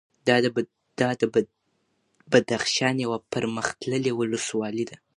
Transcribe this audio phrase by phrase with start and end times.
[0.27, 0.35] دا
[1.21, 1.23] د
[2.33, 4.97] بدخشان یوه پرمختللې ولسوالي ده